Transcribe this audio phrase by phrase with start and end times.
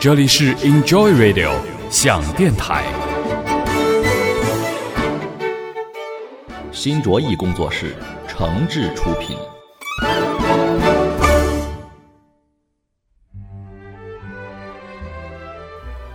[0.00, 1.52] 这里是 Enjoy Radio
[1.90, 2.86] 想电台。
[6.72, 7.94] 新卓艺工作室
[8.26, 9.36] 诚挚出品。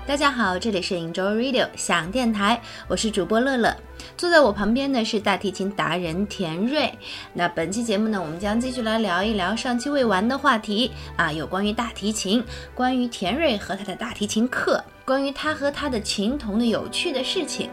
[0.07, 3.71] 大家好，这里是 Enjoy Radio 想电台，我是主播乐乐。
[4.17, 6.91] 坐在我旁边的是大提琴达人田瑞。
[7.33, 12.43] 那本期节目呢，我们将继续来聊一聊上期未完的话题啊，有关于大提琴，
[12.73, 17.69] 关于田瑞和他的大提琴课，关于他和他的琴童的有趣的事情。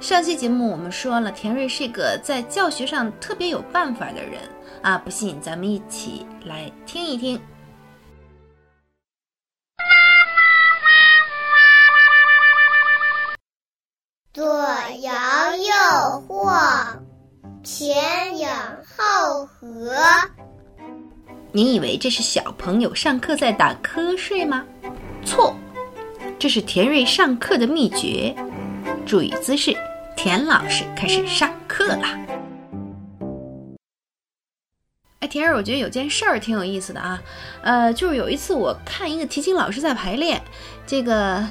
[0.00, 4.40] 上期节目我们说了，田瑞是一个在教学上特别有办法的人
[4.82, 7.40] 啊，不信咱们一起来听一听。
[14.38, 14.46] 左
[15.00, 17.04] 摇右晃，
[17.64, 18.48] 前仰
[18.96, 19.92] 后合。
[21.50, 24.64] 你以为这是小朋友上课在打瞌睡吗？
[25.24, 25.52] 错，
[26.38, 28.32] 这是田瑞上课的秘诀。
[29.04, 29.76] 注意姿势，
[30.16, 32.16] 田老师开始上课啦。
[35.18, 37.20] 哎，田瑞，我觉得有件事儿挺有意思的啊，
[37.62, 40.40] 呃，就是有一次我看一个提琴老师在排练，
[40.86, 41.44] 这个，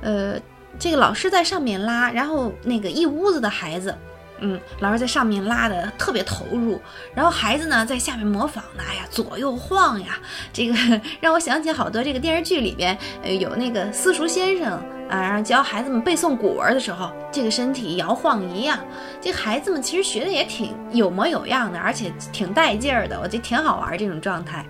[0.00, 0.40] 呃。
[0.78, 3.94] 这个老师在上面拉，然后那个一屋子的孩子，
[4.38, 6.80] 嗯，老师在上面拉的特别投入，
[7.14, 10.18] 然后孩子呢在下面模仿呢，哎呀左右晃呀，
[10.52, 10.74] 这个
[11.20, 14.72] 让我想起好多这个电视剧里边，呃，有那个私塾先生
[15.10, 18.78] 啊，然后教孩子们背诵古文的时候，这个身体摇晃一样，
[19.20, 24.64] 这孩子们其实学的也挺有模有样的，而且挺带劲儿的，我觉得挺好玩这种状态。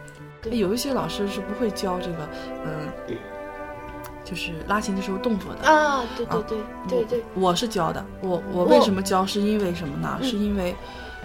[0.50, 2.28] 有一些老师是不会教这个，
[2.64, 3.16] 嗯。
[4.30, 6.58] 就是拉琴的时候动作的啊，对对对
[6.88, 8.04] 对对，我是教的。
[8.22, 9.26] 我我为什么教？
[9.26, 10.20] 是因为什么呢？
[10.22, 10.72] 是因为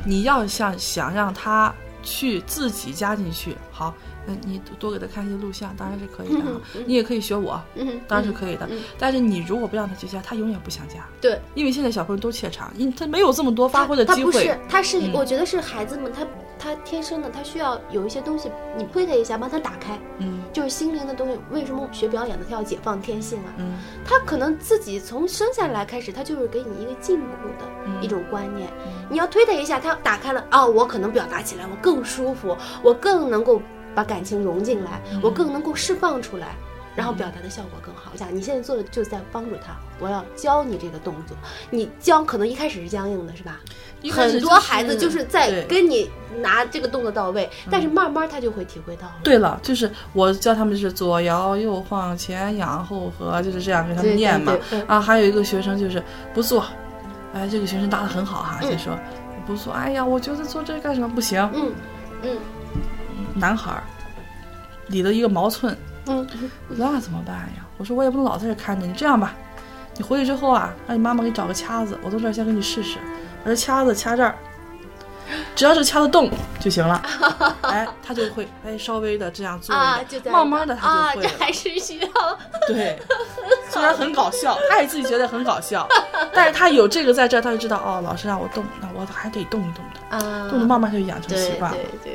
[0.04, 1.72] 你要想想让他
[2.02, 3.56] 去自己加进去。
[3.72, 3.94] 好，
[4.26, 6.44] 那你多给他看一些录像，当然是可以的。
[6.86, 7.62] 你也可以学我，
[8.08, 8.68] 当然是可以的。
[8.98, 11.06] 但是你如果不让他去加，他永远不想加。
[11.22, 14.32] 对，因为现在小朋友都怯场，因他没有这么多发挥的机会。
[14.32, 16.26] 他不是，他是，我觉得是孩子们他。
[16.58, 21.38] 他天生的，他需要有一些东西，你推他一下，帮他打开，嗯，就是心灵的东西。
[21.52, 23.54] 为什么学表演的他要解放天性啊？
[23.58, 23.74] 嗯，
[24.06, 27.22] 他可能自己从生下来开始，他就是给你一个禁锢
[27.60, 28.70] 的一种观念。
[29.10, 33.62] 你要推他一下，他打开了，啊，我可能表达起来我更舒服，我更能够
[33.96, 36.50] 把感情融进来，我更能够释放出来。
[36.96, 38.10] 然后表达的效果更好。
[38.14, 39.76] 我想你现在做的就是在帮助他。
[40.00, 41.36] 我要教你这个动作，
[41.70, 43.60] 你教可能一开始是僵硬的，是吧？
[44.10, 49.16] 很多孩子就是在跟你拿这个动作到位，但是慢慢他就会体会到了。
[49.26, 54.58] 对了，就是我教他们就是左摇右晃，前仰后合，就是这样给他们念嘛。
[54.88, 56.02] 啊，还有一个学生就是
[56.34, 56.64] 不做，
[57.34, 58.98] 哎，这个学生答的很好哈，就说
[59.46, 59.74] 不做。
[59.74, 61.42] 哎呀，我觉得做这干什么不行？
[61.54, 61.74] 嗯
[62.22, 62.38] 嗯，
[63.36, 63.84] 男孩儿
[64.88, 65.78] 理了一个毛寸。
[66.08, 66.28] 嗯，
[66.70, 67.66] 那怎么办呀？
[67.78, 68.94] 我说我也不能老在这看着你。
[68.94, 69.34] 这样吧，
[69.98, 72.98] 你回去之后啊，让你妈妈给你找个掐子，我从这儿先给你试试，
[73.44, 74.36] 把这掐子掐这儿，
[75.56, 76.30] 只要是掐得动
[76.60, 77.02] 就行了。
[77.62, 79.76] 哎，他就会哎稍微的这样做，
[80.32, 81.28] 慢慢的他就会。
[81.28, 82.08] 这还是需要。
[82.68, 83.00] 对，
[83.72, 85.88] 虽然很搞笑，他也自己觉得很搞笑，
[86.32, 91.78] 但是他有这个在这儿，他就知道哦，老师让我动，那我还得动一动的，啊，动着慢慢就养成习惯了。
[91.78, 92.15] 对对对，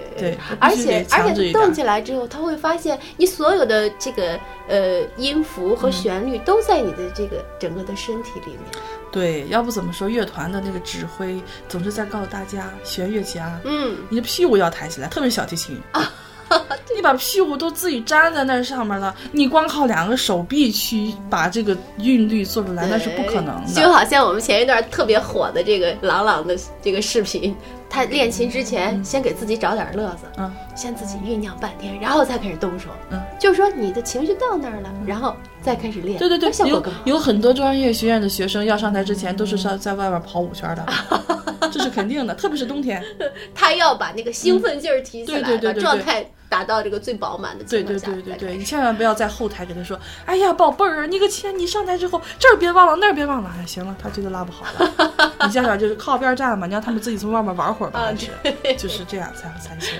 [0.59, 4.39] 而且而且动起来之后，他会发现你所有的这个
[4.69, 8.61] 呃音符和旋律都在你的这个整个的身体里面。
[9.13, 16.13] 对，要不怎么说乐团的那个指挥总是在告诉大家弦乐家，嗯，你的屁股要抬起来，特别是小提琴啊。
[16.95, 23.73] 你把屁股都自己粘在那上面了，你光靠两个手臂去把这个韵律做出来，那是不可能的。
[23.73, 27.55] 就好像我们前一段特别火的这个朗朗的这个视频，
[27.89, 36.19] 他练琴之前先给自己找点乐子，嗯，先自己酝酿半天，然后再开始动手，嗯，就是说你的情绪到那儿了，然后再开始练。
[36.19, 40.87] 对对对，有有很多专业学院的学生要上台之前都是上在外面跑五圈的。
[41.73, 43.01] 这是肯定的，特别是冬天，
[43.55, 48.07] 他要把那个兴奋劲儿提起来，把状态达到这个最饱满的情况下。
[48.07, 55.33] 对对对对对，你千万不要在后台给他说：“哎呀，宝贝儿，你个亲，你上台之后这儿别忘了，那儿别忘了。”哎，行了，他觉得拉不好了。
[55.47, 58.29] 你家长就是靠边站嘛，你让他们自己从外面玩会儿吧，是，
[58.77, 59.95] 就是这样才才行。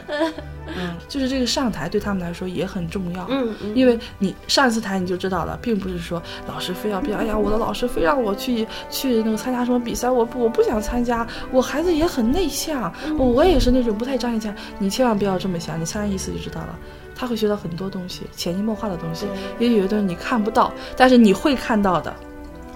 [0.77, 3.27] 嗯，就是这个上台对他们来说也很重要。
[3.31, 14.55] 嗯嗯，因为你上一次台你就知道了，并不是说老师非要，哎呀，我的老师非让我去去那个参加什么比赛，我不我不想参加，我孩子也很内向，我也是那种不太张扬。
[14.79, 16.79] 你千万不要这么想，你参加一次就知道了，
[17.15, 19.27] 他会学到很多东西，潜移默化的东西，
[19.59, 22.13] 也有的东西你看不到，但是你会看到的，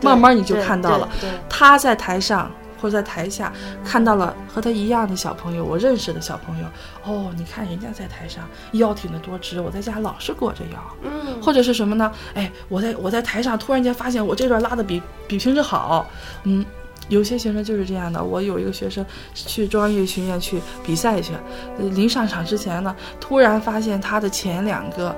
[0.02, 1.08] 慢慢你就看到了。
[1.49, 2.50] 他在台上。
[2.76, 3.50] 或者在台下
[3.82, 6.66] 看到了和他一样的小朋友，我认识的小朋友，
[7.06, 12.12] 哦，你看人家在台上腰挺得多直，我在家老是裹着腰，嗯，或者是什么呢？
[12.34, 16.06] 哎，我在我在台上突然间发现我这段拉的比比平时好，
[16.43, 16.62] 嗯，
[17.09, 18.23] 有些学生就是这样的。
[18.23, 19.05] 我有一个学生
[19.35, 21.33] 去中央音乐学院去比赛去，
[21.79, 25.09] 临上场之前呢，突然发现他的前两个，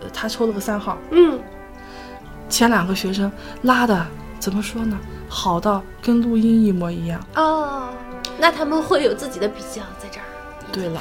[0.00, 1.38] 呃，他抽了个三号，嗯，
[2.48, 3.30] 前两个学生
[3.62, 4.06] 拉的
[4.38, 4.98] 怎么说呢？
[5.28, 7.88] 好到跟录音一模一样哦，
[8.38, 10.26] 那他们会有自己的比较在这儿。
[10.72, 11.00] 对了，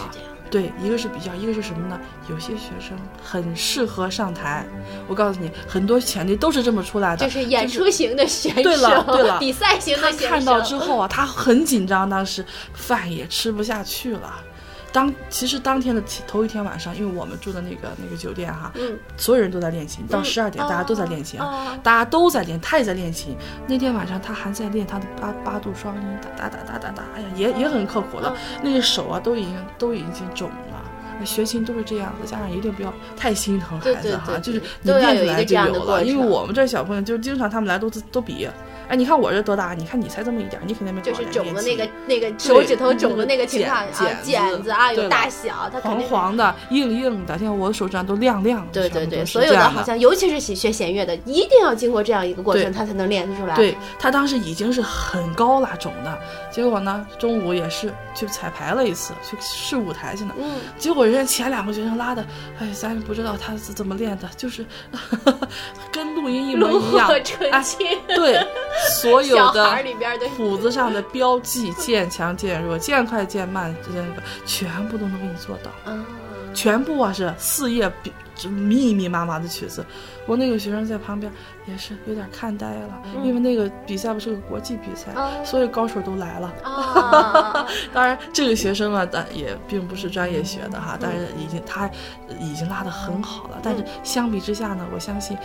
[0.49, 1.99] 对，一个是比较，一个是什么呢？
[2.29, 4.65] 有些学生很适合上台。
[5.07, 7.25] 我告诉你，很多潜力都是这么出来的。
[7.25, 10.27] 就是演出型的选手，对了 对了，比赛型的选手。
[10.27, 14.33] 看到之后啊，他很紧张，当时饭也吃不下去了。
[14.95, 23.35] 当其实当天的头一天晚上，因为我们住的那个那个酒店哈，嗯，所有人都在练琴，到十二点大家都在练琴啊，大家都在练，他也在练琴。
[23.67, 28.33] 那天晚上他还在练他的八八度双音，哒哒哒哒哒哒，哎呀，也也很刻苦了，
[28.63, 31.25] 那个手啊都已经都已经肿了。
[31.25, 36.05] 学琴都是这样的，家长一定不要太心疼孩子哈，就是你练出来就有了。
[36.05, 38.47] 因为我们这小朋友就经常他们来都都比。
[38.87, 39.73] 哎，你看我这多大？
[39.73, 43.87] 你看你才这么一点，你肯定没就是肿的那个那个手指头肿的那个情况啊，
[44.23, 48.71] 茧子啊有大小，它黄黄的、硬硬的，像我的手指上都亮亮的。
[48.71, 53.55] 对对对，所有的好像，尤其是学弦乐的，一定要经过这样一个过程，他才能练出来。
[53.55, 56.17] 对他当时已经是很高了肿的，
[56.51, 60.33] 结果呢，中午也是去彩排了一次，去试舞台去呢。
[60.37, 60.59] 嗯。
[60.77, 62.25] 结果人家前两个学生拉的，
[62.59, 64.65] 哎，咱也不知道他是怎么练的，就是
[65.91, 67.09] 跟录音一模一样。
[67.23, 67.87] 纯情。
[68.07, 68.45] 对。
[69.01, 69.83] 所有的
[70.19, 75.71] 的谱子上的标记，渐强渐弱，渐快渐慢，这些个全部都能给你做到。
[75.85, 76.05] 嗯，
[76.53, 77.91] 全部啊是四页
[78.49, 79.85] 密密麻麻的曲子。
[80.27, 81.31] 我那个学生在旁边
[81.67, 85.11] 也是有点看呆了，因为那个比赛不是个国际比赛，
[85.45, 86.51] 所有高手都来了。
[87.93, 91.87] 当然，这个学生啊，但也并不是专业学的哈，但是已经他
[92.39, 93.59] 已经拉得很好了。
[93.61, 95.37] 但是相比之下呢，我相信。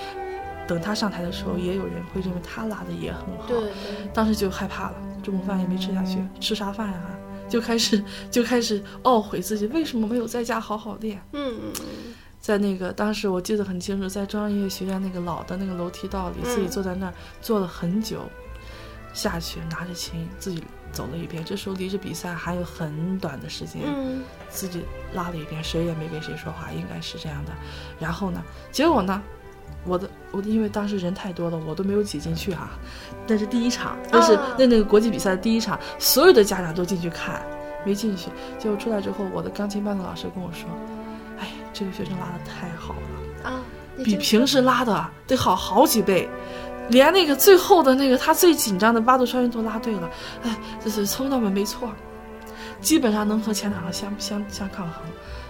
[0.71, 3.49] 等他上台的时候，也有人会认为他拉的也很好。
[3.49, 3.73] 对，
[4.15, 7.01] 当时就害怕了，中午饭也没吃下去，吃啥饭呀？
[7.49, 8.01] 就开始
[8.31, 11.21] 就开始懊悔自己为什么没有在家好好练。
[11.33, 11.53] 嗯
[12.39, 18.21] 在那个当时我记得很清楚，在中央音乐学院那个老的那个楼梯道里，自己坐在那儿坐了很久，
[19.13, 20.63] 下去拿着琴自己
[20.93, 21.45] 走了一遍。
[21.45, 23.83] 这时候离着比赛还有很短的时间，
[24.49, 24.85] 自己
[25.15, 27.51] 拉了一遍，谁也没跟谁说话，应该是这样的。
[27.99, 28.41] 然后呢，
[28.71, 29.21] 结果呢？
[29.87, 32.71] 我的我因为当时人太多了，我都没有挤进去哈。
[33.27, 37.43] 那是第一场，那是那那个国际比赛的第一场，所有的家长都进去看，
[37.85, 38.29] 没进去。
[38.59, 40.69] 结果出来之后，我的钢琴班的老师跟我说
[41.41, 43.61] ：“哎，这个学生拉的太好了啊，
[44.05, 46.29] 比平时拉的得好好几倍，
[46.89, 50.11] 连那个最后的那个他最紧张的八度双音都拉对了。
[50.43, 51.89] 哎，这是从到尾没错，
[52.81, 55.03] 基本上能和前两个相相相抗衡。”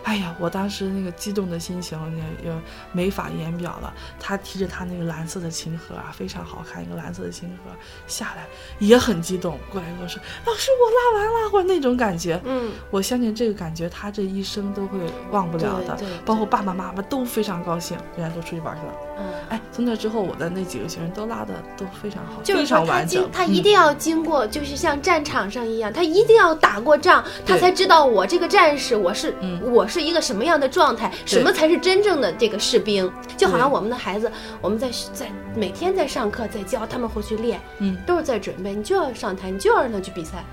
[0.05, 2.63] 哎呀，我当时那个激动的心情也也
[2.93, 3.93] 没法言表了。
[4.19, 7.71] 他提着他那个蓝色的琴盒啊，非常好看，一个蓝色的琴盒
[8.07, 8.47] 下来
[8.79, 14.99] 也很激动，过来跟我说：“老师，我拉完了。”或者那种感觉，嗯，我相信这个感觉他这一生都会
[15.31, 15.99] 忘不了的。
[16.25, 18.93] 包括爸爸妈妈都非常高兴，人家都出去玩去了。
[19.21, 23.29] 嗯，哎，从那之后，我的那几个学生都拉的都非常好，非常完整。
[23.31, 29.87] 他一定要经过，就是像战场上一样，他一定要打过仗，他才知道我这个战士，我是我。
[29.91, 31.11] 是一个什么样的状态？
[31.27, 33.13] 什么才是真正的这个士兵？
[33.37, 38.73] 就好像我们的孩子，我们在在每天在上课，在教他们回去练，嗯，都是在准备。
[38.73, 40.45] 你就要上台，你就要让他去比赛。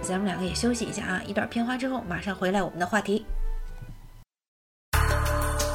[0.00, 3.26] 咱们两个也休息一下啊，一段片花之后马上回来我们的话题。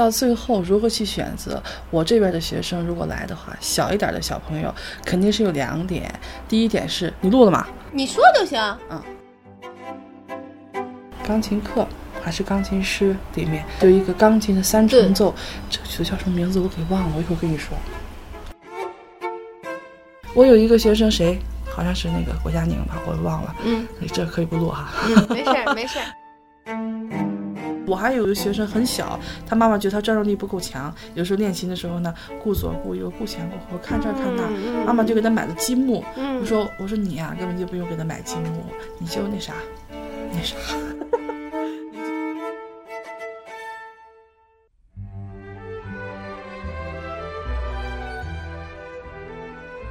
[0.00, 1.62] 到最后如何去选择？
[1.90, 6.10] 我这边的学生如果来的话，小一点的小朋友肯定是有两点。
[6.48, 7.66] 第一点是你录了吗？
[7.92, 8.58] 你说就行。
[8.88, 9.02] 嗯。
[11.22, 11.86] 钢琴课
[12.22, 15.34] 还是钢琴师里面有一个钢琴的三重奏，
[15.68, 17.76] 这个曲叫什么名字我给忘了，我一会儿跟你说。
[20.32, 21.38] 我有一个学生谁？
[21.66, 23.54] 好像是那个郭佳宁吧，我忘了。
[23.66, 24.88] 嗯，这可以不录哈。
[25.06, 26.06] 嗯，没事儿，没事儿。
[27.90, 34.44] 我还有一个学生很小，他妈妈觉得他专注力不够强，有时候练琴的时候呢，顾左顾右，顾前顾后，看这儿看那，
[34.86, 36.04] 妈妈就给他买了积木。
[36.40, 38.62] 我说我说你呀，根本就不用给他买积木，
[39.00, 39.54] 你就那啥，
[40.32, 40.54] 那啥。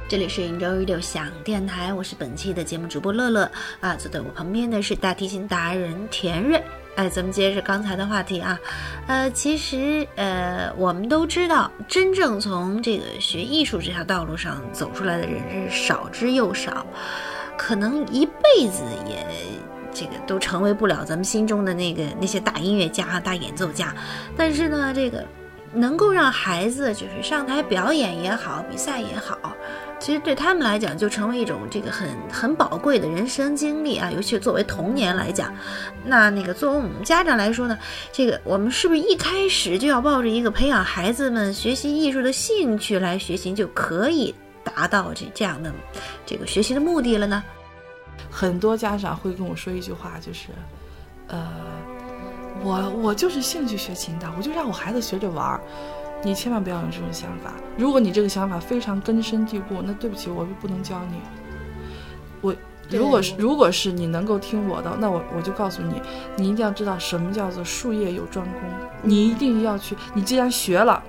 [0.08, 6.62] 这里是 Enjoy Radio 响电台，我是本期的节目主播乐乐啊，坐在我旁边的是大提琴达人田瑞。
[6.96, 8.58] 哎，咱们接着刚才的话题啊，
[9.06, 16.86] 呃，其实呃，我们都知道，真正从这个学艺术这条道路上走出来的人是少之又少，
[17.56, 19.24] 可能一辈子也
[19.92, 23.94] 这个都成为不了咱们心中的那个那些大音乐家、大演奏家。
[24.36, 25.24] 但是呢，这个
[25.72, 29.56] 能够让孩子就是上台表演也好，比赛也好。
[30.00, 34.10] 其实对他们来讲，就成为一种这个很很宝贵的人生经历啊。
[34.10, 35.54] 尤其作为童年来讲，
[36.04, 37.78] 那那个作为我们家长来说呢，
[38.10, 45.70] 这个我们是不是一开始就要抱着一个培养孩子们学习艺术的兴趣来学习，就可以达到这这样的
[46.24, 47.44] 这个学习的目的了呢？
[48.30, 50.48] 很多家长会跟我说一句话，就是，
[51.28, 51.46] 呃，
[52.62, 55.60] 我我就是兴趣学琴的，我就让我孩子学着玩儿。
[56.22, 57.52] 你千万不要有这种想法。
[57.76, 61.20] 如果你这个想法非常根深蒂固，那对不起，我就不能教你。
[62.40, 62.54] 我
[62.90, 66.00] 如果是如果是你能够听我的，那我我就告诉你，
[66.36, 68.60] 你一定要知道什么叫做术业有专攻。
[69.02, 71.02] 你一定要去，你既然学了。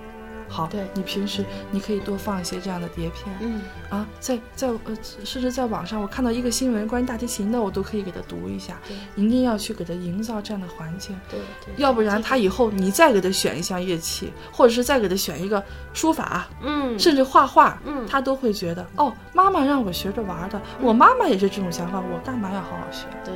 [0.51, 8.77] 好，对你平时你可以多放一些这样的碟片，嗯啊，在在呃，甚至在网上我看到一个新闻关于大提琴的，我都可以给他读一下。
[9.15, 23.05] 一定要去给他营造这样的环境，对，对要不然他以后你再给他选一项乐器，或者是再给他选一个书法，嗯，甚至画画，嗯，他都会觉得哦，妈妈让我学着玩的，我妈妈也是这种想法，我干嘛要好好学？
[23.23, 23.33] 对。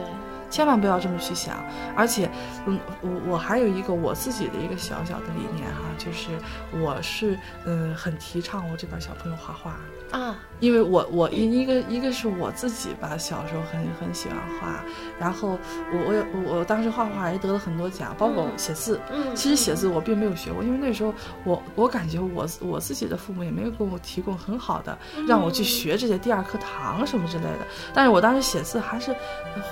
[0.55, 1.61] 千万不要这么去想，
[1.97, 2.31] 而且，
[2.65, 6.29] 嗯，我我还有一个我自己的一个小小的理念哈，就是
[6.71, 9.75] 我是嗯很提倡我这边小朋友画画
[10.17, 14.79] 啊，因为我我一一个一个是我自己吧，小时候很很喜欢画，
[15.19, 15.59] 然后
[15.91, 24.97] 我我我当时画画也得了很多奖，包括写字，嗯，其实写字我并没有学过，因为那时候我我感觉我我自己的父母也没有给我提供很好的
[25.27, 29.13] 让我去学这些第二课堂什么之类的，但是我当时写字还是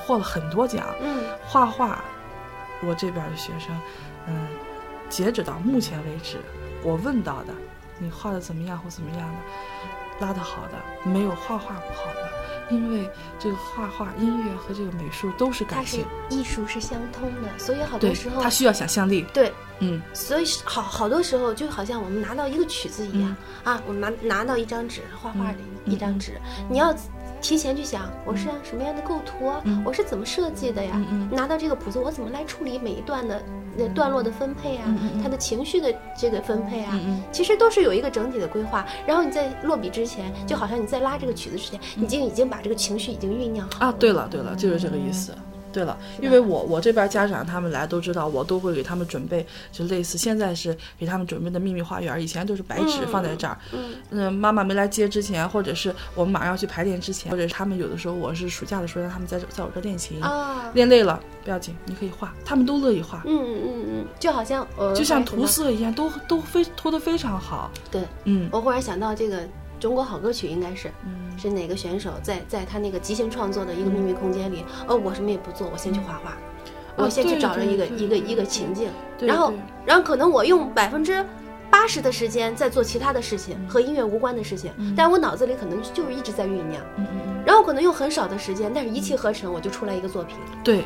[0.05, 0.67] 获了很多。
[0.75, 1.99] 讲，嗯，画画，
[2.81, 3.69] 我这边的学生，
[4.27, 4.47] 嗯，
[5.09, 6.37] 截止到目前为止，
[6.83, 7.53] 我问到的，
[7.99, 26.39] 你画的怎么样或怎么样的，拉的好的，没有画画不好的，因为这个画画、音乐和这个美术都是感性，艺术是相通的，所以好多时候它需要想象力，对，嗯，所以好好多时候就好像我们拿到一个曲子一样啊，我们拿拿到一张纸，画画的一张纸，
[26.69, 26.93] 你要。
[27.43, 31.05] 提前去想，我是什么样的构图啊，我是怎么设计的呀？
[31.29, 33.43] 拿到这个谱子，我怎么来处理每一段的
[33.75, 34.85] 那段落的分配啊？
[35.21, 36.97] 他的情绪的这个分配啊，
[37.33, 38.85] 其实都是有一个整体的规划。
[39.05, 43.93] 然后你在落笔之前，就好像你在拉这个曲子之前，已经已经把这个情绪已经酝酿好啊。
[43.99, 45.35] 对了对了，就是这个意思。
[45.73, 53.57] 对了，因为我我这边家长他们来都知道，我都会给他们准备，就类似现在是给他们准备的秘密花园，以前都是白纸放在这儿。
[54.11, 60.21] 嗯，妈妈没来接之前，或者是我们马上要去排练之前，或者是他们有的时候我是暑假的时候让他们在在我这练琴，
[60.73, 63.23] 练累了不要紧，你可以画，他们都乐意画。
[63.25, 67.71] 嗯嗯嗯嗯，就好像呃，就像涂色一样，都都非涂的非常好。
[67.89, 69.43] 对，嗯，我忽然想到这个。
[69.83, 70.89] 中国好歌曲应该是，
[71.37, 74.63] 是哪个选手在在他那个即兴创作的一个秘密空间里？
[74.87, 76.37] 哦，我什么也不做，我先去画画，
[76.95, 79.51] 我先去找着一个一个一个情境，然后
[79.85, 81.21] 然后可能我用百分之
[81.73, 86.79] 八十的时间在做其他的事情和音乐无关的事情，但我脑子里可能就是一直在酝酿，
[87.43, 90.37] 然后可能用很少的时间，但是一气呵成，我就出来一个作品。
[90.63, 90.85] 对。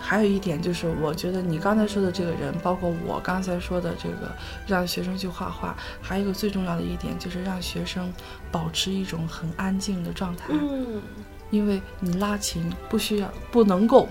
[0.00, 4.32] 还有一点就是，我觉得你刚才说的这个人，包括我刚才说的这个，
[4.66, 8.10] 让学生去画画，还有一个最重要的一点就是让学生
[8.50, 10.46] 保持一种很安静的状态。
[10.48, 11.02] 嗯，
[11.50, 14.08] 因为你拉琴不需要，不能够，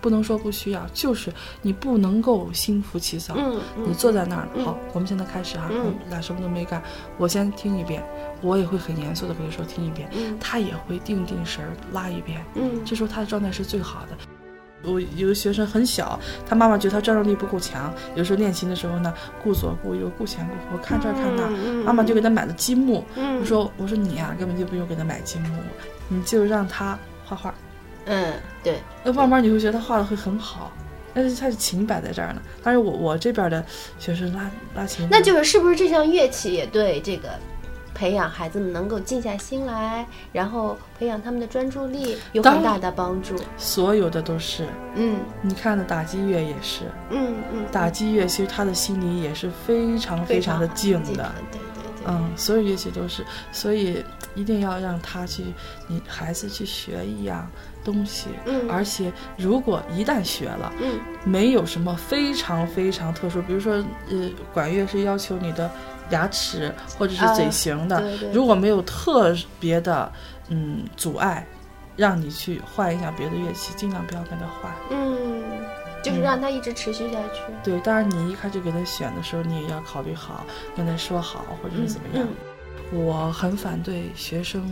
[0.00, 3.34] 不能说不需要，就是你不能够心浮气躁。
[3.36, 6.82] 嗯你坐在那儿，好，我们现在开始哈，我们俩什么都没干，
[7.16, 8.02] 我先听一遍，
[8.40, 12.44] 我也会很严肃的跟你说听一遍，他也会定定神儿拉一遍。
[12.54, 14.08] 嗯，这时候他的状态是最好的。
[14.84, 19.12] 我有个学生很小，他妈妈觉得他专注力不够强，有时候练琴的时候呢，
[19.42, 23.04] 顾左顾右，顾前顾后，看这儿看那，妈妈就给他买了积木。
[23.40, 25.48] 我说我说你呀，根本就不用给他买积木，
[26.08, 27.52] 你就让他画画。
[28.08, 28.34] 嗯，
[28.64, 28.80] 对。
[29.04, 30.72] 那慢慢你会觉得他画的会很好，
[31.14, 32.42] 但是他的琴摆在这儿呢。
[32.62, 33.64] 但是我我这边的
[33.98, 37.28] 学生拉拉琴，那就是是不是这项乐器也对这个？
[37.94, 43.34] 培养孩子们能够静下心来，然后培养他们的专注力，有很大的帮助。
[43.56, 51.60] 所有的都是，嗯，你看的打击乐也是，嗯嗯，打击乐其实他的心里也是非常非常的静的，对
[52.06, 55.44] 嗯，所有乐器都是，所以一定要让他去，
[55.86, 57.48] 你孩子去学一样
[57.84, 63.74] 东西，嗯，而且如果一旦学了，嗯，没有什么非常非常特殊，比如说，
[64.10, 65.70] 呃，管乐是要求你的。
[66.10, 68.02] 牙齿或者是嘴型的，
[68.32, 70.10] 如果没有特别的
[70.48, 71.46] 嗯阻碍，
[71.96, 74.72] 让你去换一下别的乐器，尽量不要跟他换。
[74.90, 75.27] 嗯，
[76.02, 77.40] 就是让他一直持续下去。
[77.62, 80.44] 对，当然你一开始给他选的时候，你也要考虑好，
[80.76, 82.26] 跟他说好，或者是怎么样。
[82.92, 84.62] 我很反对学生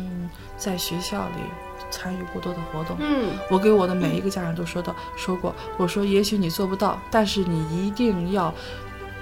[0.57, 1.43] 在学校里
[1.91, 2.97] 参与过多的活动。
[2.99, 8.53] 嗯，我给我的每一个家长都说到说过，我说也许你做不到，但是你一定要。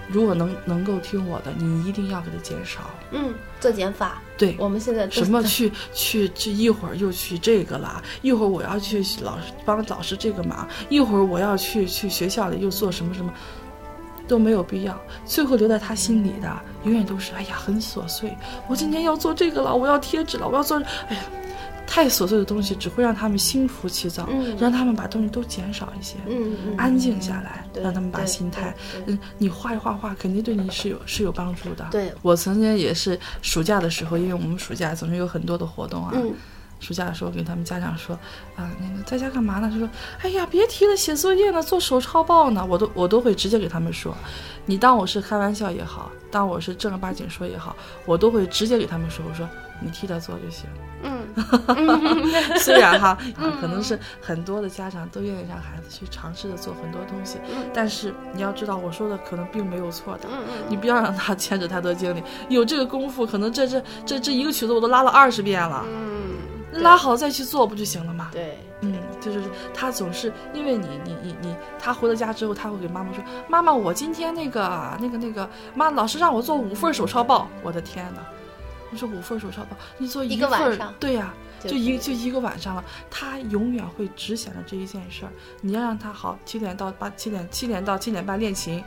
[0.09, 2.81] 如果能能够听我的，你一定要给他减少。
[3.11, 4.21] 嗯，做减法。
[4.37, 13.33] 对，我们现在什么去去去，一会儿又去这个了，一会儿我要去老师帮老师这个忙，一会儿我要去去学校里又做什么什么，
[14.27, 14.99] 都没有必要。
[15.25, 18.37] 最后留在他心里的，永远都是哎呀很琐碎。
[18.69, 20.77] 我今天要做这个了，我要贴纸了，我要做，
[21.09, 21.23] 哎呀。
[21.87, 28.75] 太琐碎的东西只会让他们心浮气躁，让他们把东西都减少一些，嗯安静下来，让他们把心态，
[29.07, 31.87] 嗯，你画一画画，肯定对你是有是有帮助的。
[31.91, 36.15] 对我曾经也是暑假的时候，因为我们暑假总是有很多的活动啊。
[36.81, 38.15] 暑假的时候跟他们家长说，
[38.57, 39.71] 啊，那个在家干嘛呢？
[39.73, 39.89] 他说，
[40.21, 42.67] 哎呀，别提了，写作业呢，做手抄报呢。
[42.69, 44.15] 我都我都会直接给他们说，
[44.67, 47.75] 你当我是开玩笑也好，当我是正儿八经说也好，
[48.05, 49.49] 我都会直接给他们说，我说
[49.81, 50.67] 你替他做就行。
[51.05, 53.17] 嗯， 虽然哈，
[53.61, 57.39] 可能是很多的家长都愿意让孩子去尝试着做很多东西，
[57.73, 60.29] 但是你要知道，我说的可能并没有错的。
[60.69, 65.85] 你不要让他牵扯太多精力，有这个功夫，可能这这这这一个曲子我都拉了二十遍了。
[65.87, 66.25] 嗯。
[66.81, 68.31] 拉好再去做不就行了吗？
[68.33, 69.41] 对，嗯，就是
[69.73, 78.23] 他总是因为你你你你，他回了家之后，他会给妈妈说：“妈妈，我今天那个那个那个，妈，老师让我做五份手抄报。”我的天哪！
[78.95, 82.85] 你说五份手抄报，你做一个晚上，对呀，就一就一个晚上了。
[83.11, 85.33] 他永远会只想着这一件事儿。
[85.61, 88.81] 你要让他好七点到八七点七点到七点半练琴，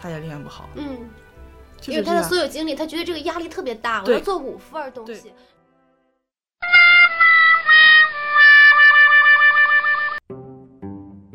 [0.00, 0.68] 他也练不好。
[0.76, 0.96] 嗯，
[1.88, 5.32] 因为他的所有精力，他觉得这个压力特别大，我要做五份东西。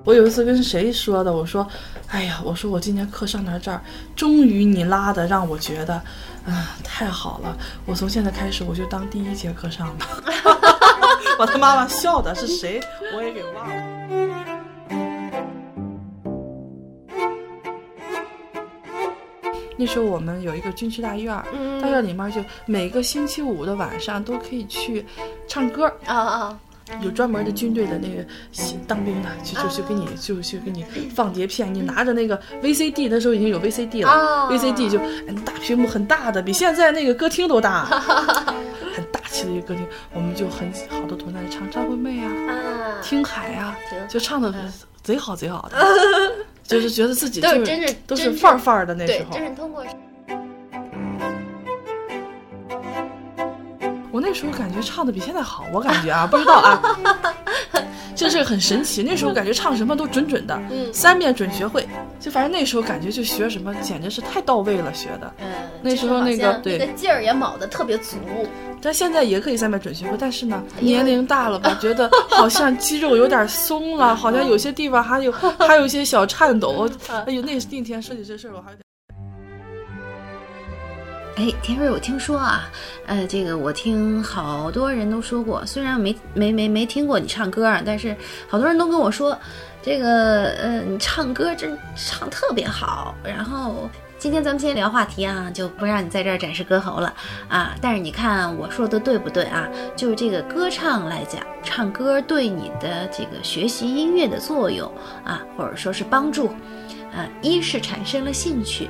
[0.06, 1.32] 我有一次跟谁说的？
[1.34, 1.66] 我说
[2.12, 3.82] ：“哎呀，我说我今天课上到这儿，
[4.18, 6.02] 终于你拉的让我觉得，
[6.46, 7.58] 啊，太好了！
[7.86, 10.08] 我从现在开始我就当第一节课上吧。
[11.40, 12.80] ”把他妈妈笑的是谁？
[13.16, 13.76] 我也给忘了。
[19.76, 21.36] 那时候我们有一个军区大院，
[21.82, 25.06] 大院里面就每个星期五的晚上都可以去
[25.48, 26.60] 唱歌啊啊。
[27.02, 28.24] 有专门的军队的那个
[28.88, 34.98] 当兵的，就就就给你就就给你放碟片，你拿着那个 VCD，那时候已经有 VCD 了，VCD 就
[35.44, 37.86] 大屏幕很大的，比现在那个歌厅都大，
[38.96, 42.32] 很大气的一个歌厅，我们就很好多同学唱张惠妹啊，
[43.02, 43.76] 听海啊，
[44.10, 44.54] 就唱的
[45.02, 45.78] 贼好贼好的，
[46.64, 49.86] 就是觉得自己就是都是范儿范儿的那时候，真是通过。
[54.34, 56.82] 那时候感觉唱的比现在好，我感觉啊，不知道啊，
[58.16, 59.04] 就是很神奇。
[59.04, 61.88] 那时候感觉唱什么都准准的，嗯三遍准学会。
[62.20, 65.32] 就反正那时候感觉就学什么简直是太到位了，学的。
[65.38, 65.46] 嗯，
[65.84, 68.18] 那时候那个对，那劲儿也卯的特别足。
[68.82, 76.90] 但现在也可以三遍准学会，但是呢，年龄大了吧，觉得好像肌肉有点松了，好像有些地方还有 还有一些小颤抖。
[77.08, 78.72] 哎呦，那那天说起这事儿，我还。
[81.36, 82.70] 哎，田瑞，我听说啊，
[83.08, 88.16] 呃，这个我听好多人都说过，虽然没没没没听过你唱歌，但是
[88.48, 89.36] 好多人都跟我说，
[89.82, 93.16] 这个呃，你唱歌真唱特别好。
[93.24, 97.12] 然后今天咱们先聊话题啊，就不让你在这儿展示歌喉了
[97.48, 97.74] 啊。
[97.82, 99.68] 但是你看我说的对不对啊？
[99.96, 104.88] 就是这个歌唱来讲，唱歌对你的这个学习音乐的作用
[105.24, 106.50] 啊，或者说是帮助，
[107.12, 108.88] 啊，一是产生了兴趣。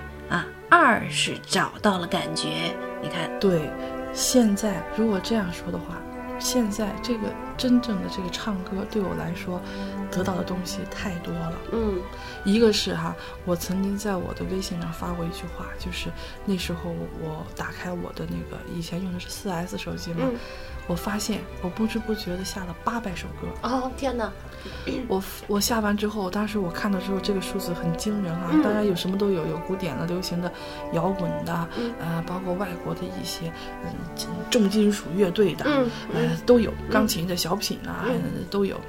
[0.75, 2.49] 二是找到了感觉，
[2.99, 3.69] 你看，对，
[4.11, 6.01] 现在如果这样说的话，
[6.39, 9.61] 现在这个真正的这个唱歌对我来说，
[10.11, 11.53] 得到的东西太多了。
[11.71, 11.99] 嗯，
[12.43, 16.09] 一个是哈，我曾经在我的微信上发过一句话，就是
[16.45, 20.29] 那时候我打开我的那个以前用的是四 S 手机嘛，
[20.87, 23.47] 我发现我不知不觉的下了八百首歌。
[23.61, 24.31] 哦，天哪！
[25.09, 28.49] 我我下完之后，当时我看到之后，这个数字很惊人啊！
[28.63, 30.51] 当然有什么都有，有古典的、流行的、
[30.93, 31.67] 摇滚的，
[31.99, 33.51] 呃，包括外国的一些
[33.83, 33.93] 嗯
[34.49, 35.65] 重金属乐队的，
[36.13, 38.05] 呃都有，钢琴的小品啊
[38.49, 38.79] 都有。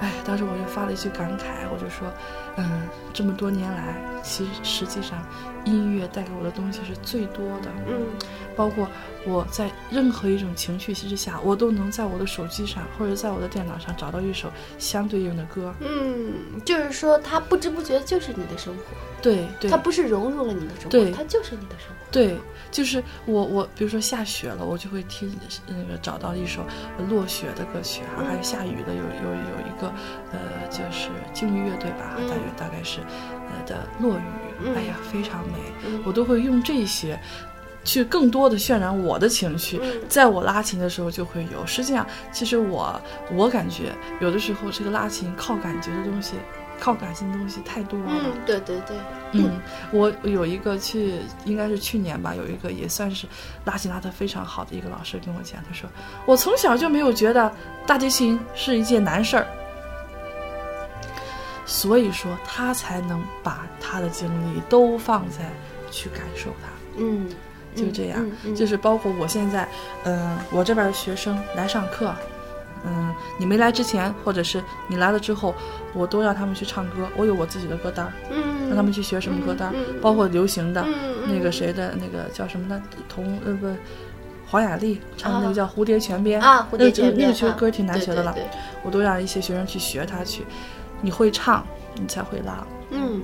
[0.00, 2.08] 哎，当时我就发了一句感慨，我就说，
[2.56, 5.24] 嗯，这么多年来，其实实际上
[5.64, 8.02] 音乐带给我的东西是最多的，嗯，
[8.54, 8.86] 包括
[9.24, 16.32] 我在任何一种情绪之下，我都能在我的手机上或者在我的电脑上找到一首相对应的歌，嗯，
[16.64, 18.82] 就是说，它不知不觉就是你的生活，
[19.22, 21.94] 对对，它不是融入了你的生活，它就是你的生活。
[22.10, 22.36] 对，
[22.70, 25.34] 就是我我比如说下雪了，我就会听
[25.66, 26.62] 那个找到一首
[27.08, 29.90] 落雪的歌曲哈，还有下雨的有有有一个
[30.30, 35.54] 呃就是鲸鱼乐队吧，大约大概是呃的落雨，哎呀非常美，
[36.04, 37.18] 我都会用这些
[37.84, 41.66] 去更多的渲染我的情绪，在我拉琴的时候就会有。
[41.66, 43.00] 实际上，其实我
[43.32, 46.34] 我感觉有的时候这个拉琴靠感觉的东西。
[46.80, 48.06] 靠感性的东西太多了。
[48.08, 48.96] 嗯，对对对。
[49.30, 49.60] 嗯，
[49.92, 53.24] 我有一个去，应该是去年吧，有一个也算是
[53.64, 55.88] 拉琴拉得非常好的一个老师跟我讲，他说
[56.26, 57.52] 我从小就没有觉得
[57.86, 59.46] 大提琴是一件难事儿，
[61.64, 65.50] 所以说他才能把他的精力都放在
[65.90, 66.68] 去感受它。
[66.98, 67.28] 嗯，
[67.74, 69.68] 就这样，就是包括我现在，
[70.04, 72.14] 嗯，我这边的学生来上课。
[72.84, 75.54] 嗯，你没来之前，或者是你来了之后，
[75.94, 77.08] 我都让他们去唱歌。
[77.16, 80.84] 我有我自己的歌单，嗯，让他们去学什么歌单，包括流行的，
[81.28, 82.82] 那个谁的那个叫什么呢？
[83.08, 83.72] 童呃不，
[84.48, 88.34] 黄雅莉唱的那个叫《蝴蝶泉边》啊，蝴蝶泉边那个歌挺难学的了，
[88.82, 90.44] 我都让一些学生去学它去。
[91.02, 91.66] 你会唱，
[92.00, 92.66] 你才会拉。
[92.90, 93.20] 嗯，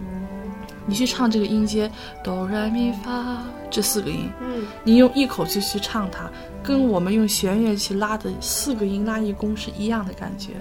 [0.85, 1.91] 你去唱这个音阶
[2.23, 6.31] 哆来咪发这四个音，嗯，你用一口气去唱它。
[6.63, 10.55] 跟我们用弦乐器拉的四个音拉一弓是一样的感觉，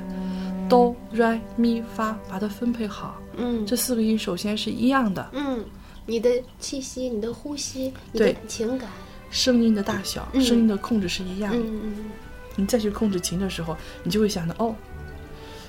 [0.70, 3.20] 哆、来、咪、发，把它分配好。
[3.36, 5.28] 嗯，这四个音首先是一样的。
[5.34, 5.66] 嗯，
[6.06, 8.90] 你的气息、你的呼吸、你的情感、
[9.30, 11.60] 声音的大小、声音的控制是一样的。
[11.60, 12.06] 嗯嗯
[12.56, 14.76] 你再去控制琴的时候，你就会想到，哦，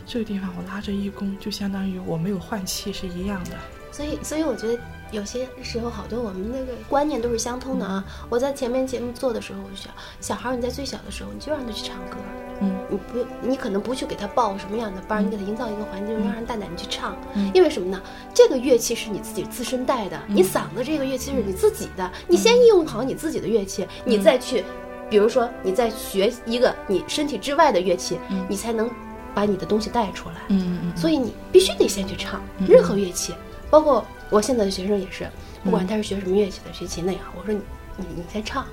[0.08, 3.50] 这个地方我拉着一弓，就相当于我没有换气是一样的。
[3.92, 4.76] 所以，所以我觉得。
[5.10, 8.04] 有些时候，好多我们那个观念都是相通的啊！
[8.28, 9.90] 我在前面节目做的时候，我就想，
[10.20, 12.18] 小孩你在最小的时候，你就让他去唱歌，
[12.60, 18.02] 嗯，你不，你可能不去给他报什么样的班，你给他营造一个环境，让人大胆的去唱，嗯，因为什么呢？
[18.34, 24.62] 这个乐器是你自己自身带的，你嗓子这个乐器是你自己的，你先应用好你自己的乐器，你再去，
[25.08, 28.90] 比如说你再学一个你身体之外的乐器，你才能
[29.34, 33.34] 把你的东西带出来，嗯嗯，所以你必须得先去唱任何乐器，
[33.70, 34.04] 包括。
[34.30, 35.26] 我现在的学生也是，
[35.64, 37.62] 不管他是学什么乐器的，学琴的也好，我说你
[37.96, 38.66] 你你先唱，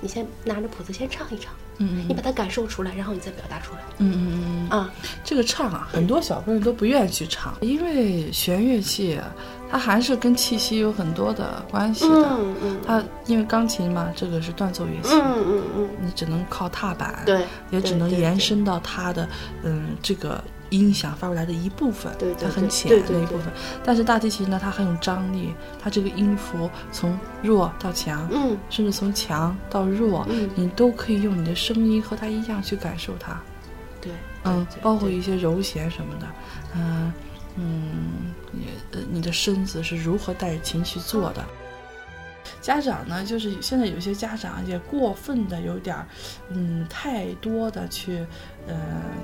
[0.00, 1.52] 你先拿着谱子先唱一唱，
[1.90, 4.90] 嗯你把它感受出来，然后你再表达出来，嗯嗯嗯啊，
[5.24, 9.18] 这个唱啊，很多小朋友都不愿意去唱，因为弦乐器
[9.70, 19.28] 它还是跟气息有很多的关系的，嗯嗯，它因为钢琴嘛，这个是断奏乐器，嗯嗯嗯，你只能靠踏板，对，也只能延伸到它的
[19.62, 20.42] 嗯这个。
[20.72, 23.52] 音响发出来的一部分，它很浅的一部分，
[23.84, 33.40] 但是大提琴呢，它很有张力，它这个音符从弱到强，嗯，甚至从强到弱，嗯，你都可以用你的声音和它一样去感受它，
[34.00, 34.10] 对，
[34.44, 36.26] 嗯，包括一些柔弦什么的，
[36.74, 37.12] 嗯
[37.56, 41.44] 嗯，你呃你的身子是如何带着琴去做的。
[42.60, 46.06] 家长呢，就是现在有些家长也过分的有点儿，
[46.50, 48.24] 嗯，太多的去，
[48.66, 48.74] 呃，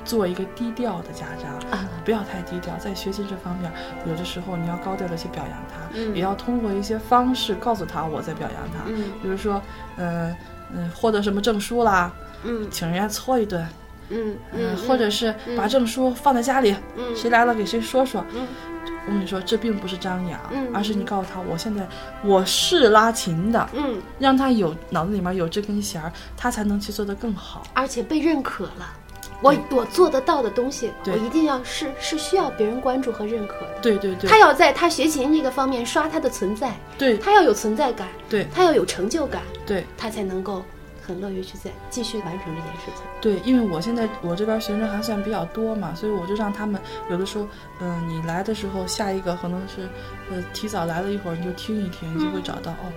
[0.05, 3.71] 做一个低调的家长啊，不要太低调，在学习这方面，
[4.07, 9.61] 有的时候你要高调的去表扬他，嗯，也要通过一些方式告诉他我在表扬他，嗯，比如说，
[9.97, 10.35] 嗯
[10.75, 12.13] 嗯，获得什么证书啦，
[12.45, 13.67] 嗯，请人家搓一顿，
[14.11, 18.47] 嗯嗯，或者是把证书放在家里，嗯，谁来了给谁说说，嗯。
[19.09, 21.89] 我跟你说，这并不是张扬，嗯，而是你告诉他，我现在
[22.23, 28.95] 我是拉琴的，嗯，让他有脑子里面有这根弦儿，他才能去做得更好，而且被认可了。
[29.41, 33.79] 我我做得到的东西，我一定要是是需要别人关注和认可的。
[33.81, 40.63] 对对对，他要在他学琴这个方面刷他的存在，对他要有存在感，对他要有成就感，对他才能够。
[41.09, 43.03] 很乐于去再继续完成这件事情。
[43.21, 46.79] 对，因为我现在我这边学生还算比较多嘛，所以我就让他们
[47.11, 47.49] 有的时候，
[47.81, 49.89] 嗯，你来的时候下一个可能是，
[50.31, 52.93] 呃，提早来了一会儿，你就听一听，你就会找到哦，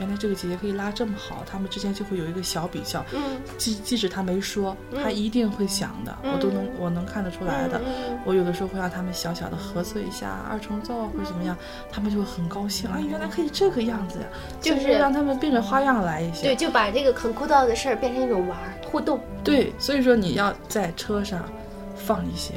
[0.00, 3.04] 原来这个姐姐可以拉这么好，他们之间就会有一个小比较。
[3.12, 7.80] 嗯，即即使他没说，他一定会想的，我都能我能看得出来的。
[8.24, 11.56] 我有的时候会让他们小小的合作一下二重奏或者怎么样，
[11.90, 14.26] 他们就会很高兴啊，原来可以这个样子呀，
[14.60, 16.42] 就是让他们变着花样来一些。
[16.42, 18.58] 对，就把这个很枯燥的事儿变成一种玩
[18.90, 19.20] 互动。
[19.44, 21.48] 对，所以说你要在车上
[21.94, 22.54] 放一些。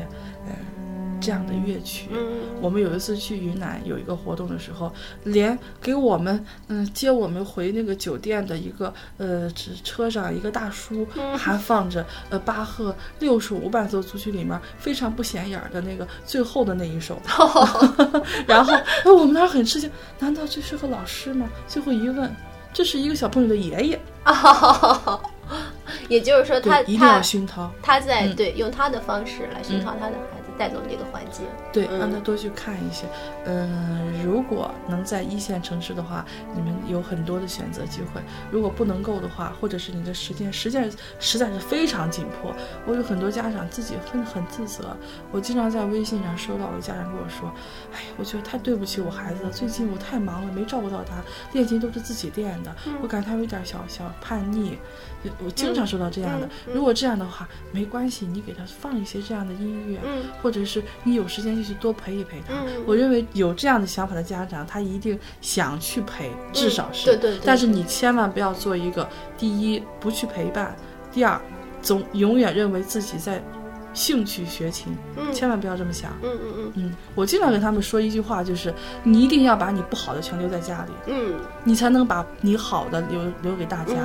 [1.19, 2.09] 这样的乐曲，
[2.61, 4.91] 我们有一次去云南有一个活动的时候，
[5.23, 9.49] 连给我们嗯接我们回那个酒店的一个呃
[9.83, 17.19] 车上一个大叔还放着呃巴赫六十五伴奏组曲里面非常不显眼的那个最后的那一首，
[18.47, 21.49] 然后哎我们那儿很吃惊，难道这是个老师吗？
[21.67, 22.33] 最后一问，
[22.73, 23.99] 这是一个小朋友的爷爷，
[26.09, 30.36] 也就是说他一定要熏陶，他在对用他的方式来熏陶他的孩子。
[30.57, 33.05] 带动这个环境，对，让他多去看一些。
[33.45, 36.23] 嗯，如果能在一线城市的话，
[36.53, 38.21] 你们有很多的选择机会；
[38.51, 40.87] 如果不能够的话，或者是你的时间实在
[41.19, 42.53] 实在是非常紧迫，
[42.85, 44.95] 我有很多家长自己很很自责。
[45.31, 47.51] 我经常在微信上收到有家长跟我说
[47.91, 51.15] ：“哎，我觉得太对不起我孩子了，最近我太忙了，没照顾到他，
[51.53, 54.77] 练琴都是自己练的，我感觉他有点小小叛逆。”
[55.43, 56.47] 我经常收到这样的。
[56.71, 59.99] 如果这样的话，没关系，你给他放一些这样的音乐，
[60.41, 62.53] 或者是你有时间就去多陪一陪他。
[62.85, 67.05] 我认为有这样的想法的家长，他一定想去陪，至少是。
[67.05, 67.39] 对对。
[67.43, 70.75] 但是你千万不要做一个第一不去陪伴，
[71.11, 71.39] 第二
[71.81, 73.41] 总永远认为自己在。
[73.97, 74.95] 兴趣学琴，
[75.33, 76.11] 千万不要这么想。
[76.21, 81.33] 嗯嗯嗯嗯，我经常跟他们说一句话，就是你一定要把你不好的全留在家里，嗯，
[81.63, 83.95] 你才能把你好的留留给大家。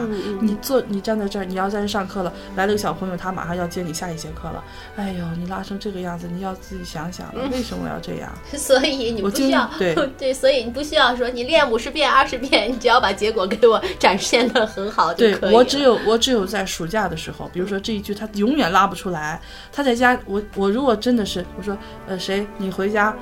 [0.40, 4.64] 你坐，你站在这儿，你要在这上课了，来了个小朋友，他马上要接你下一节课了。
[4.96, 8.32] 哎呦，你拉成这个样子，你要自己想想了，为什么要这样？
[8.56, 15.54] 所以你不需要对 对，所以你不需要说你练五十遍、二十遍，你只要把结果给我展现的很好就可以。
[15.54, 19.38] 我只有我只有在暑假的时候，比如说这一句他永远拉不出来，
[19.70, 19.81] 他。
[19.82, 23.14] 在家，我我如果真的是我说，呃，谁你回家，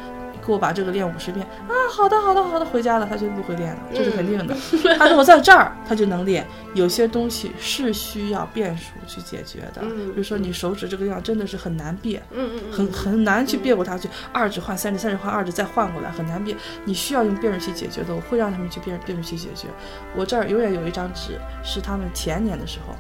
[0.45, 1.73] 给我把这个练五十遍啊？
[1.91, 4.55] 好的，好的，好的，回家了，他就不会练了，这是肯定的。
[4.97, 6.47] 他说我在这儿，他就能练。
[6.73, 14.09] 有些东西是需要变数去解决的，比如说你手指这个地方真的是很难变，嗯嗯，很很难去变过它去。
[14.33, 16.57] 二指换三指，三指换二指再换过来，很难变。
[16.85, 19.67] 你需要用变数去解决的，我会让他们去变变数去解决。
[20.15, 22.95] 我这儿永远有一张纸，是他们前年的时候，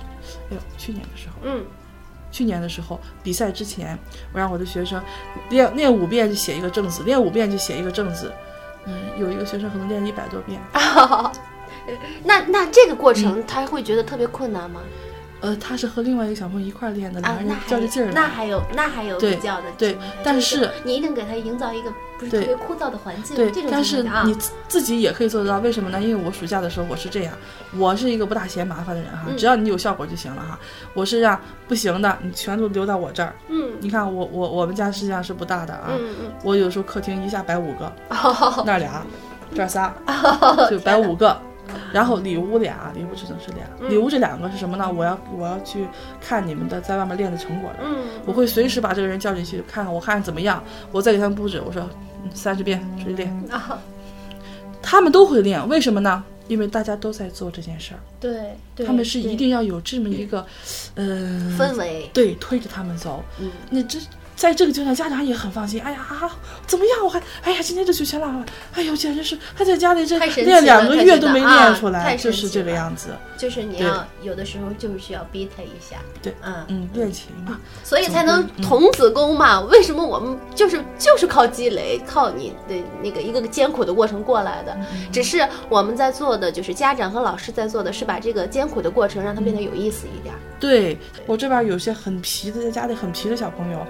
[0.50, 1.64] 哎呦，去年的时候，嗯。
[2.30, 3.98] 去年的时候，比赛之前，
[4.32, 5.02] 我让我的学生
[5.48, 8.32] 练练五遍就写一个正字，练五遍就写一个正字。
[8.86, 10.60] 嗯，有一个学生可能练一百多遍。
[12.24, 14.80] 那那这个过程他会觉得特别困难吗？
[15.40, 18.12] 呃，他是和另外一个小朋友一块练的，两个人较着劲儿。
[18.12, 23.34] 那还有那还有比较的对，但是你一定给他营造一个不是特别枯燥的环境。
[23.36, 24.36] 对，这种但是你
[24.68, 26.00] 自己也可以做得到，为什么呢？
[26.00, 27.32] 因为我暑假的时候我是这样，
[27.78, 30.58] 我是一个不大嫌麻烦的人哈，只要你有效果就行了哈。
[30.92, 33.34] 我是让不行的，你全都留到我这儿。
[33.48, 35.90] 嗯，你看我我我们家实际上是不大的啊，
[36.44, 37.90] 我有时候客厅一下摆五个，
[38.66, 39.06] 那俩，
[39.54, 39.94] 这仨，
[40.68, 41.40] 就摆五个。
[41.92, 43.88] 然后里屋俩，里屋只能是俩。
[43.88, 44.90] 里屋这两个是什么呢？
[44.90, 45.86] 我要我要去
[46.20, 47.78] 看你们的在外面练的成果的。
[47.84, 51.62] 嗯，我会随时把这个人叫进去看看，我看怎么样，我再给他们布置。
[51.64, 51.88] 我说
[52.32, 53.28] 三十遍出去练。
[53.50, 53.78] 啊，
[54.82, 56.24] 他们都会练，为什么呢？
[56.48, 58.00] 因为大家都在做这件事儿。
[58.18, 60.44] 对，他们是一定要有这么一个，
[60.96, 62.10] 呃，氛围。
[62.12, 63.22] 对，推着他们走。
[63.38, 63.98] 嗯，那这。
[64.40, 65.82] 在这个阶段，家长也很放心。
[65.82, 66.34] 哎呀，啊
[66.66, 67.04] 怎么样？
[67.04, 68.42] 我还哎呀，今天这学了。
[68.72, 73.10] 哎呦，简直是他在家里这练两个月都没练出来，就是这个样子。
[73.36, 75.96] 就是你要有的时候就是需要逼他一下。
[76.22, 79.60] 对，嗯嗯，练琴嘛，所以才能童子功嘛。
[79.60, 84.74] 为什么我们就是就是靠积累，靠你的那个一个艰苦的过程过来的？
[85.12, 90.34] 只是我们在做的，就是家长和老师在做的是把这个艰苦的过程让他变得有意思一点。
[90.58, 93.86] 对我这边有些很皮的，在家里很皮的小朋友。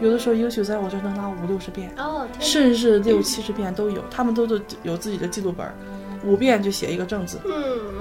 [0.00, 4.02] 有的时候一个曲子在我这能拉五六十遍，哦，甚至六七十遍都有。
[4.10, 5.66] 他们都都有自己的记录本，
[6.24, 7.38] 五遍就写一个正字。
[7.46, 7.54] 嗯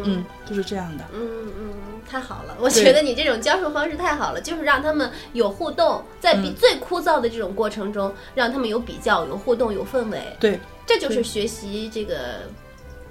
[0.04, 1.06] 嗯，就是这样的。
[1.14, 1.74] 嗯嗯，
[2.10, 10.22] 太好了，我觉得你这种教授方式太好了，就是让他们有互动，在比最枯燥的这种过程中，让他们有比较、有互动、有氛围。
[10.40, 12.42] 对，这就是学习这个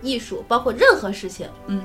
[0.02, 1.82] 艺术，包括任何事情，嗯，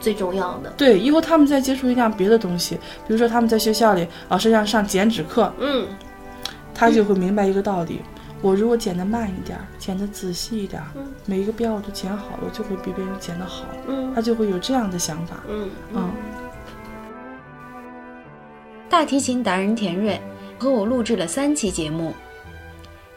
[0.00, 0.70] 最重要的。
[0.76, 2.74] 对，以后他们再接触一样别的东西，
[3.06, 5.86] 比如说他们在学校里，老师让上剪纸课，嗯。
[6.74, 8.00] 他就会明白一个道理：
[8.40, 10.82] 我如果剪得慢一点，剪得仔细一点，
[11.26, 13.64] 每一个边我都剪好了，我就会比别人剪得好。
[13.86, 15.36] 嗯，他就会有这样的想法。
[15.48, 16.10] 嗯嗯。
[18.88, 20.20] 大提琴达人田瑞
[20.58, 22.12] 和我录制了三期节目，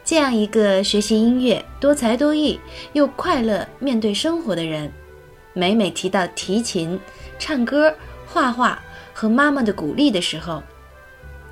[0.03, 2.59] 这样一个学习音乐、多才多艺
[2.93, 4.89] 又快乐面对生活的人，
[5.53, 6.99] 每每提到提琴、
[7.37, 7.93] 唱歌、
[8.25, 8.79] 画画
[9.13, 10.63] 和妈妈的鼓励的时候，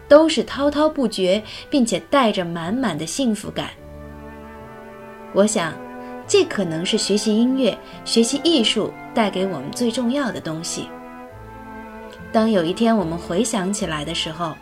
[0.07, 3.69] 都是滔滔不绝，并且带着满满的幸福感。
[5.33, 5.73] 我想，
[6.27, 10.87] 这可能是学习音乐、学习艺术带给我们最重要的东西。
[12.31, 14.53] 当有一天我们回想起来的时候，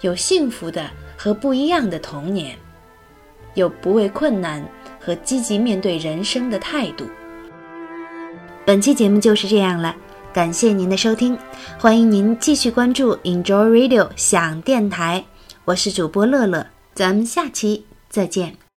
[0.00, 2.56] 有幸福的和不一样的童年，
[3.54, 4.64] 有不畏困难
[5.00, 7.04] 和积极面对人生的态度。
[8.64, 9.96] 本期节目就是这样了，
[10.32, 11.36] 感谢您的收听，
[11.78, 15.24] 欢迎您继续关注 Enjoy Radio 想电台，
[15.64, 18.58] 我是主播乐乐，咱们下期再见。